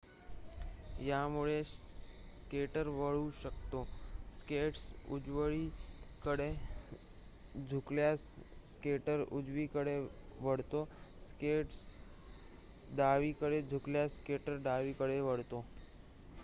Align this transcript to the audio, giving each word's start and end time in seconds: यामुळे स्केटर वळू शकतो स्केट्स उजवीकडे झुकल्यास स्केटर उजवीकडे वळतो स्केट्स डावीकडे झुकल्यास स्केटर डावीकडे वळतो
यामुळे 0.99 1.63
स्केटर 1.63 2.87
वळू 2.89 3.29
शकतो 3.41 3.83
स्केट्स 4.39 4.87
उजवीकडे 5.07 6.51
झुकल्यास 7.61 8.19
स्केटर 8.71 9.23
उजवीकडे 9.31 9.97
वळतो 10.39 10.83
स्केट्स 11.27 11.85
डावीकडे 12.97 13.61
झुकल्यास 13.63 14.17
स्केटर 14.17 14.57
डावीकडे 14.63 15.19
वळतो 15.21 15.65